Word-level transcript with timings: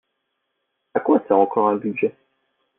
À 0.95 0.99
quoi 0.99 1.23
sert 1.27 1.37
encore 1.37 1.67
un 1.67 1.75
budget? 1.75 2.15